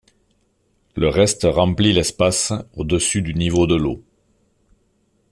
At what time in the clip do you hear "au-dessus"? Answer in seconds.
2.75-3.21